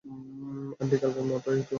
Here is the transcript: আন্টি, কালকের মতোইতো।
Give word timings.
আন্টি, 0.79 0.95
কালকের 1.01 1.25
মতোইতো। 1.25 1.69